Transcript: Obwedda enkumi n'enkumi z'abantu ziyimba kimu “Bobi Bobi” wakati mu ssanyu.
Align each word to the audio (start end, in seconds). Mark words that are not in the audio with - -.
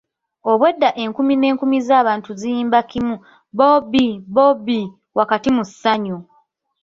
Obwedda 0.51 0.89
enkumi 1.03 1.33
n'enkumi 1.37 1.77
z'abantu 1.87 2.29
ziyimba 2.39 2.79
kimu 2.89 3.15
“Bobi 3.57 4.05
Bobi” 4.35 4.79
wakati 5.17 5.49
mu 5.55 5.63
ssanyu. 5.69 6.17